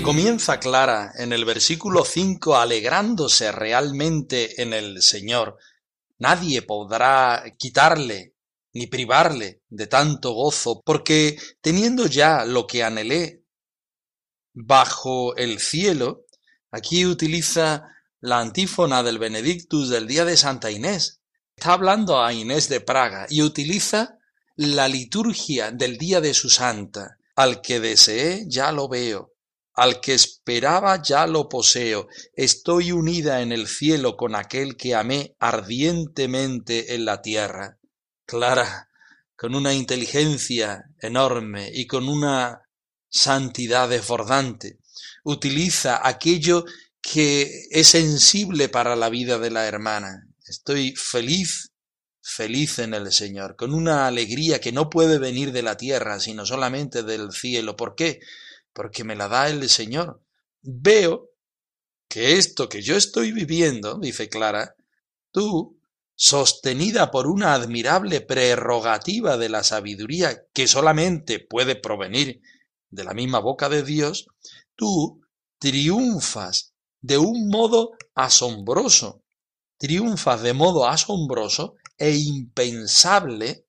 Comienza 0.05 0.61
Clara 0.61 1.11
en 1.17 1.33
el 1.33 1.45
versículo 1.45 2.05
5 2.05 2.57
alegrándose 2.57 3.51
realmente 3.51 4.63
en 4.63 4.73
el 4.73 5.03
Señor. 5.03 5.59
Nadie 6.17 6.63
podrá 6.63 7.43
quitarle 7.59 8.35
ni 8.73 8.87
privarle 8.87 9.63
de 9.69 9.89
tanto 9.89 10.33
gozo, 10.33 10.81
porque 10.85 11.37
teniendo 11.61 12.07
ya 12.07 12.45
lo 12.45 12.69
que 12.69 12.85
anhelé 12.85 13.43
bajo 14.55 15.35
el 15.35 15.59
cielo, 15.59 16.25
aquí 16.71 17.05
utiliza 17.05 17.89
la 18.21 18.39
antífona 18.39 19.03
del 19.03 19.19
Benedictus 19.19 19.89
del 19.89 20.07
día 20.07 20.25
de 20.25 20.37
Santa 20.37 20.71
Inés. 20.71 21.18
Está 21.59 21.73
hablando 21.73 22.23
a 22.23 22.33
Inés 22.33 22.68
de 22.68 22.81
Praga 22.81 23.27
y 23.29 23.42
utiliza 23.42 24.16
la 24.55 24.87
liturgia 24.87 25.73
del 25.73 25.99
día 25.99 26.21
de 26.21 26.33
su 26.33 26.51
santa. 26.51 27.18
Al 27.35 27.62
que 27.62 27.81
deseé 27.81 28.44
ya 28.47 28.71
lo 28.71 28.88
veo, 28.88 29.35
al 29.75 30.01
que 30.01 30.14
esperaba 30.14 31.03
ya 31.03 31.27
lo 31.27 31.49
poseo. 31.49 32.07
Estoy 32.33 32.92
unida 32.92 33.42
en 33.42 33.51
el 33.51 33.66
cielo 33.66 34.16
con 34.16 34.37
aquel 34.37 34.77
que 34.77 34.94
amé 34.94 35.35
ardientemente 35.40 36.94
en 36.94 37.05
la 37.05 37.23
tierra. 37.23 37.81
Clara, 38.25 38.88
con 39.37 39.57
una 39.57 39.75
inteligencia 39.75 40.85
enorme 41.01 41.73
y 41.75 41.88
con 41.88 42.09
una 42.09 42.62
santidad 43.09 43.88
desbordante, 43.88 44.79
utiliza 45.25 46.07
aquello 46.07 46.64
que 47.03 47.66
es 47.73 47.88
sensible 47.88 48.68
para 48.68 48.94
la 48.94 49.09
vida 49.09 49.40
de 49.40 49.51
la 49.51 49.66
hermana. 49.66 50.28
Estoy 50.49 50.95
feliz, 50.97 51.73
feliz 52.23 52.79
en 52.79 52.95
el 52.95 53.13
Señor, 53.13 53.57
con 53.57 53.75
una 53.75 54.07
alegría 54.07 54.61
que 54.61 54.73
no 54.73 54.89
puede 54.89 55.19
venir 55.19 55.53
de 55.53 55.63
la 55.63 55.77
tierra, 55.77 56.21
sino 56.21 56.47
solamente 56.47 57.03
del 57.03 57.33
cielo. 57.33 57.77
¿Por 57.77 57.95
qué? 57.95 58.21
Porque 58.73 59.05
me 59.05 59.15
la 59.17 59.29
da 59.29 59.49
el 59.49 59.69
Señor. 59.69 60.23
Veo 60.63 61.31
que 62.09 62.39
esto 62.39 62.69
que 62.69 62.83
yo 62.83 62.97
estoy 62.97 63.33
viviendo, 63.33 63.99
dice 63.99 64.29
Clara, 64.29 64.75
tú, 65.31 65.79
sostenida 66.15 67.11
por 67.11 67.27
una 67.27 67.55
admirable 67.55 68.21
prerrogativa 68.21 69.37
de 69.37 69.49
la 69.51 69.63
sabiduría 69.63 70.45
que 70.53 70.67
solamente 70.67 71.39
puede 71.39 71.77
provenir 71.77 72.41
de 72.91 73.05
la 73.05 73.15
misma 73.15 73.39
boca 73.39 73.69
de 73.69 73.83
Dios, 73.83 74.27
tú 74.75 75.21
triunfas 75.59 76.73
de 77.01 77.19
un 77.19 77.49
modo 77.49 77.93
asombroso, 78.15 79.23
triunfas 79.79 80.43
de 80.43 80.53
modo 80.53 80.87
asombroso 80.87 81.77
e 81.97 82.12
impensable 82.17 83.64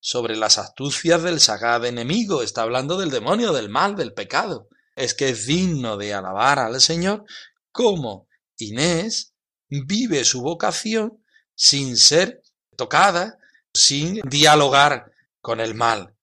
sobre 0.00 0.36
las 0.36 0.58
astucias 0.58 1.22
del 1.22 1.40
sagaz 1.40 1.84
enemigo. 1.84 2.42
Está 2.42 2.62
hablando 2.62 2.98
del 2.98 3.10
demonio, 3.10 3.52
del 3.52 3.68
mal, 3.68 3.96
del 3.96 4.12
pecado. 4.12 4.68
Es 4.96 5.14
que 5.14 5.30
es 5.30 5.46
digno 5.46 5.96
de 5.96 6.14
alabar 6.14 6.58
al 6.58 6.80
Señor 6.80 7.24
como 7.72 8.28
Inés 8.58 9.34
vive 9.68 10.24
su 10.24 10.42
vocación 10.42 11.24
sin 11.54 11.96
ser 11.96 12.42
tocada, 12.76 13.38
sin 13.72 14.20
dialogar 14.28 15.12
con 15.40 15.60
el 15.60 15.74
mal. 15.74 16.14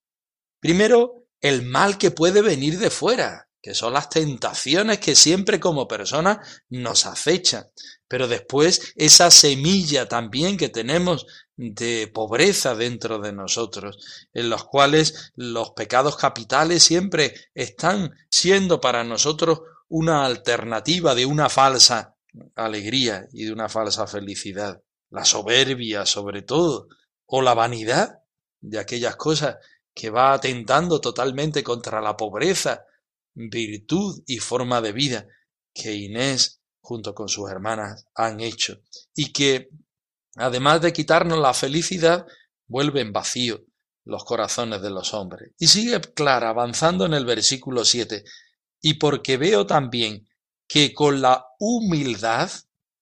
Primero, 0.59 1.25
el 1.41 1.63
mal 1.63 1.97
que 1.97 2.11
puede 2.11 2.41
venir 2.41 2.79
de 2.79 2.89
fuera, 2.89 3.49
que 3.61 3.75
son 3.75 3.93
las 3.93 4.09
tentaciones 4.09 4.99
que 4.99 5.15
siempre 5.15 5.59
como 5.59 5.87
personas 5.87 6.63
nos 6.69 7.05
acechan. 7.05 7.67
Pero 8.07 8.27
después 8.27 8.93
esa 8.95 9.29
semilla 9.29 10.07
también 10.07 10.57
que 10.57 10.69
tenemos 10.69 11.27
de 11.55 12.09
pobreza 12.11 12.73
dentro 12.73 13.19
de 13.19 13.33
nosotros, 13.33 14.27
en 14.33 14.49
los 14.49 14.63
cuales 14.65 15.31
los 15.35 15.71
pecados 15.71 16.17
capitales 16.17 16.81
siempre 16.83 17.35
están 17.53 18.15
siendo 18.29 18.81
para 18.81 19.03
nosotros 19.03 19.61
una 19.87 20.25
alternativa 20.25 21.13
de 21.13 21.25
una 21.25 21.49
falsa 21.49 22.15
alegría 22.55 23.27
y 23.31 23.45
de 23.45 23.53
una 23.53 23.69
falsa 23.69 24.07
felicidad. 24.07 24.81
La 25.09 25.25
soberbia 25.25 26.05
sobre 26.05 26.41
todo, 26.41 26.87
o 27.25 27.41
la 27.41 27.53
vanidad 27.53 28.21
de 28.59 28.79
aquellas 28.79 29.15
cosas 29.17 29.57
que 29.93 30.09
va 30.09 30.33
atentando 30.33 30.99
totalmente 31.01 31.63
contra 31.63 32.01
la 32.01 32.15
pobreza, 32.17 32.85
virtud 33.33 34.23
y 34.25 34.39
forma 34.39 34.81
de 34.81 34.91
vida 34.91 35.27
que 35.73 35.93
Inés 35.93 36.61
junto 36.81 37.13
con 37.13 37.29
sus 37.29 37.49
hermanas 37.49 38.05
han 38.15 38.39
hecho 38.41 38.81
y 39.15 39.31
que 39.31 39.69
además 40.35 40.81
de 40.81 40.93
quitarnos 40.93 41.39
la 41.39 41.53
felicidad 41.53 42.25
vuelven 42.67 43.13
vacío 43.13 43.63
los 44.03 44.23
corazones 44.23 44.81
de 44.81 44.89
los 44.89 45.13
hombres. 45.13 45.51
Y 45.59 45.67
sigue 45.67 46.01
Clara 46.01 46.49
avanzando 46.49 47.05
en 47.05 47.13
el 47.13 47.25
versículo 47.25 47.85
7 47.85 48.23
y 48.81 48.95
porque 48.95 49.37
veo 49.37 49.65
también 49.65 50.27
que 50.67 50.93
con 50.93 51.21
la 51.21 51.45
humildad, 51.59 52.49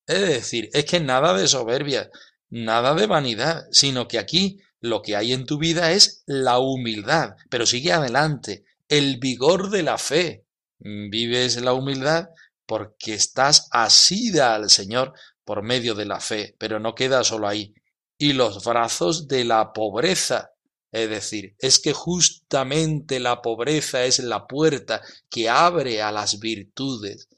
es 0.07 0.21
decir, 0.21 0.69
es 0.73 0.85
que 0.85 0.99
nada 0.99 1.33
de 1.33 1.47
soberbia, 1.47 2.09
nada 2.49 2.95
de 2.95 3.07
vanidad, 3.07 3.67
sino 3.71 4.07
que 4.07 4.19
aquí 4.19 4.59
lo 4.81 5.01
que 5.01 5.15
hay 5.15 5.33
en 5.33 5.45
tu 5.45 5.57
vida 5.57 5.91
es 5.91 6.23
la 6.25 6.59
humildad, 6.59 7.35
pero 7.49 7.65
sigue 7.65 7.91
adelante, 7.91 8.65
el 8.89 9.17
vigor 9.17 9.69
de 9.69 9.83
la 9.83 9.97
fe. 9.97 10.45
Vives 10.79 11.61
la 11.61 11.73
humildad 11.73 12.29
porque 12.65 13.13
estás 13.13 13.67
asida 13.71 14.55
al 14.55 14.69
Señor 14.69 15.13
por 15.45 15.63
medio 15.63 15.95
de 15.95 16.05
la 16.05 16.19
fe, 16.19 16.55
pero 16.57 16.79
no 16.79 16.95
queda 16.95 17.23
solo 17.23 17.47
ahí. 17.47 17.73
Y 18.17 18.33
los 18.33 18.63
brazos 18.63 19.27
de 19.27 19.45
la 19.45 19.71
pobreza, 19.71 20.51
es 20.91 21.09
decir, 21.09 21.55
es 21.59 21.79
que 21.79 21.93
justamente 21.93 23.19
la 23.19 23.41
pobreza 23.41 24.03
es 24.05 24.19
la 24.19 24.47
puerta 24.47 25.01
que 25.29 25.49
abre 25.49 26.01
a 26.01 26.11
las 26.11 26.39
virtudes, 26.39 27.29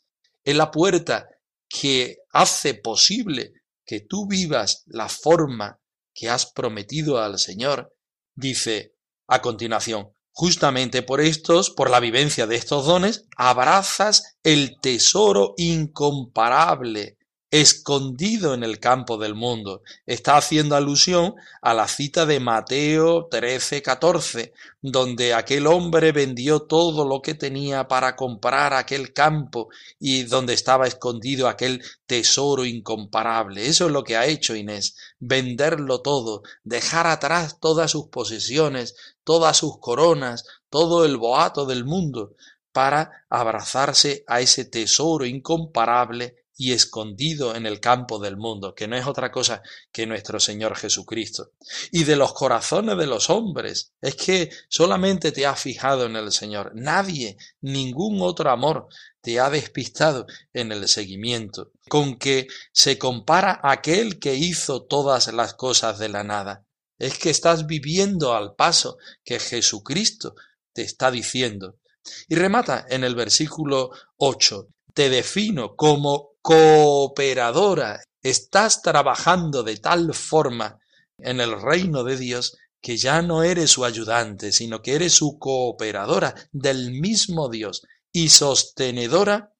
es 0.44 0.56
la 0.56 0.72
puerta 0.72 1.28
que 1.68 2.18
hace 2.32 2.74
posible 2.74 3.54
que 3.86 4.02
tú 4.02 4.28
vivas 4.28 4.84
la 4.88 5.10
forma 5.10 5.80
que 6.14 6.30
has 6.30 6.52
prometido 6.52 7.20
al 7.20 7.40
Señor. 7.40 7.94
Dice 8.36 8.96
a 9.28 9.42
continuación, 9.42 10.14
Justamente 10.34 11.02
por 11.02 11.22
estos, 11.22 11.70
por 11.70 11.90
la 11.90 12.00
vivencia 12.00 12.48
de 12.48 12.56
estos 12.56 12.86
dones, 12.86 13.26
abrazas 13.36 14.38
el 14.44 14.80
tesoro 14.80 15.54
incomparable 15.58 17.18
escondido 17.52 18.54
en 18.54 18.64
el 18.64 18.80
campo 18.80 19.18
del 19.18 19.36
mundo. 19.36 19.84
Está 20.06 20.38
haciendo 20.38 20.78
alusión 20.78 21.36
a 21.62 21.74
la 21.74 21.90
cita 21.90 22.26
de 22.26 22.40
Mateo 22.40 23.28
13, 23.30 23.82
14, 23.82 24.54
donde 24.82 25.34
aquel 25.34 25.68
hombre 25.68 26.14
vendió 26.14 26.62
todo 26.62 27.06
lo 27.06 27.22
que 27.22 27.34
tenía 27.34 27.90
para 27.90 28.16
comprar 28.16 28.74
aquel 28.74 29.12
campo 29.12 29.68
y 30.00 30.24
donde 30.24 30.54
estaba 30.54 30.88
escondido 30.88 31.50
aquel 31.50 31.84
tesoro 32.06 32.64
incomparable. 32.64 33.68
Eso 33.68 33.88
es 33.88 33.92
lo 33.92 34.06
que 34.06 34.16
ha 34.16 34.26
hecho 34.26 34.56
Inés, 34.56 34.96
venderlo 35.20 36.02
todo, 36.02 36.44
dejar 36.64 37.06
atrás 37.06 37.60
todas 37.60 37.92
sus 37.92 38.08
posesiones, 38.08 38.96
todas 39.24 39.58
sus 39.58 39.80
coronas, 39.80 40.46
todo 40.70 41.06
el 41.06 41.18
boato 41.18 41.66
del 41.66 41.86
mundo, 41.86 42.36
para 42.72 43.26
abrazarse 43.30 44.24
a 44.28 44.42
ese 44.42 44.66
tesoro 44.66 45.26
incomparable 45.26 46.42
y 46.62 46.74
escondido 46.74 47.56
en 47.56 47.66
el 47.66 47.80
campo 47.80 48.20
del 48.20 48.38
mundo, 48.38 48.76
que 48.76 48.88
no 48.88 48.96
es 48.96 49.08
otra 49.08 49.32
cosa 49.32 49.64
que 49.92 50.06
nuestro 50.06 50.40
Señor 50.40 50.76
Jesucristo. 50.76 51.54
Y 51.92 52.04
de 52.04 52.16
los 52.16 52.34
corazones 52.34 53.00
de 53.00 53.08
los 53.08 53.32
hombres, 53.32 53.94
es 54.00 54.16
que 54.16 54.52
solamente 54.70 55.32
te 55.32 55.48
has 55.48 55.60
fijado 55.60 56.06
en 56.06 56.16
el 56.16 56.32
Señor. 56.32 56.72
Nadie, 56.76 57.38
ningún 57.62 58.22
otro 58.22 58.52
amor 58.52 58.90
te 59.22 59.40
ha 59.40 59.50
despistado 59.50 60.28
en 60.54 60.72
el 60.72 60.88
seguimiento, 60.88 61.72
con 61.90 62.20
que 62.20 62.48
se 62.72 63.00
compara 63.00 63.60
aquel 63.64 64.20
que 64.20 64.36
hizo 64.36 64.84
todas 64.84 65.34
las 65.34 65.56
cosas 65.56 65.98
de 65.98 66.10
la 66.10 66.24
nada. 66.24 66.66
Es 67.02 67.18
que 67.18 67.32
estás 67.32 67.66
viviendo 67.66 68.36
al 68.36 68.54
paso 68.54 69.00
que 69.26 69.40
Jesucristo 69.40 70.36
te 70.72 70.84
está 70.84 71.10
diciendo. 71.10 71.80
Y 72.28 72.36
remata 72.36 72.86
en 72.88 73.04
el 73.04 73.16
versículo 73.16 73.90
8, 74.18 74.68
te 74.94 75.10
defino 75.10 75.76
como 75.76 76.34
cooperadora. 76.44 78.04
Estás 78.22 78.84
trabajando 78.84 79.64
de 79.64 79.78
tal 79.78 80.14
forma 80.14 80.78
en 81.18 81.42
el 81.42 81.60
reino 81.60 82.04
de 82.04 82.18
Dios 82.18 82.56
que 82.80 82.98
ya 82.98 83.24
no 83.24 83.42
eres 83.42 83.72
su 83.72 83.84
ayudante, 83.84 84.52
sino 84.52 84.84
que 84.84 84.94
eres 84.94 85.14
su 85.14 85.40
cooperadora 85.40 86.36
del 86.52 86.92
mismo 86.92 87.50
Dios 87.50 87.82
y 88.12 88.30
sostenedora 88.30 89.56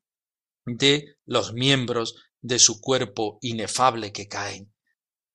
de 0.64 1.16
los 1.26 1.54
miembros 1.54 2.18
de 2.40 2.60
su 2.60 2.80
cuerpo 2.80 3.40
inefable 3.42 4.12
que 4.12 4.28
caen. 4.28 4.72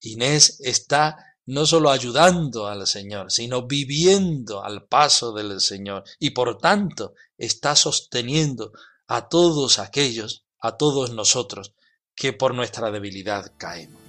Inés 0.00 0.60
está 0.60 1.16
no 1.46 1.64
solo 1.64 1.90
ayudando 1.90 2.66
al 2.66 2.86
Señor, 2.86 3.30
sino 3.30 3.66
viviendo 3.66 4.64
al 4.64 4.86
paso 4.86 5.32
del 5.32 5.60
Señor 5.60 6.04
y 6.18 6.30
por 6.30 6.58
tanto 6.58 7.14
está 7.38 7.76
sosteniendo 7.76 8.72
a 9.06 9.28
todos 9.28 9.78
aquellos 9.78 10.44
a 10.58 10.76
todos 10.76 11.12
nosotros 11.12 11.72
que 12.14 12.32
por 12.32 12.54
nuestra 12.54 12.90
debilidad 12.90 13.52
caemos. 13.56 14.00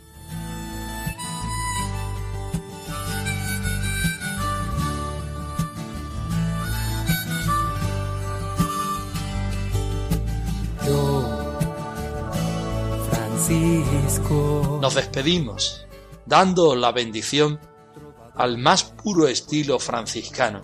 Francisco. 13.09 14.79
Nos 14.81 14.95
despedimos 14.95 15.86
dando 16.27 16.75
la 16.75 16.91
bendición 16.91 17.59
al 18.35 18.57
más 18.57 18.83
puro 18.83 19.27
estilo 19.27 19.79
franciscano 19.79 20.61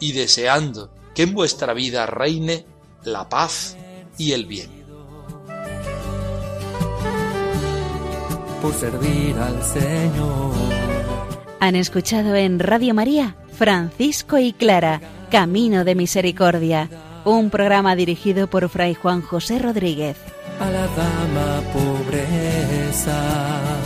y 0.00 0.12
deseando 0.12 0.90
que 1.14 1.22
en 1.22 1.34
vuestra 1.34 1.72
vida 1.72 2.06
reine 2.06 2.66
la 3.04 3.28
paz 3.28 3.76
y 4.18 4.32
el 4.32 4.46
bien. 4.46 4.84
Por 8.60 8.74
servir 8.74 9.36
al 9.38 9.62
Señor. 9.62 10.52
Han 11.60 11.76
escuchado 11.76 12.34
en 12.34 12.58
Radio 12.58 12.94
María 12.94 13.36
Francisco 13.56 14.38
y 14.38 14.52
Clara, 14.52 15.00
Camino 15.30 15.84
de 15.84 15.94
Misericordia, 15.94 16.90
un 17.24 17.50
programa 17.50 17.96
dirigido 17.96 18.48
por 18.48 18.68
Fray 18.68 18.94
Juan 18.94 19.22
José 19.22 19.58
Rodríguez. 19.58 20.18
A 20.60 20.70
la 20.70 20.86
dama 20.86 21.62
pobreza. 21.72 23.85